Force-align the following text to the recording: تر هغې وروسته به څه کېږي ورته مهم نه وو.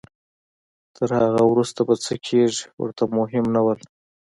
تر 0.95 1.09
هغې 1.19 1.43
وروسته 1.51 1.79
به 1.87 1.95
څه 2.05 2.13
کېږي 2.27 2.63
ورته 2.81 3.03
مهم 3.17 3.45
نه 3.55 3.61
وو. 3.65 3.73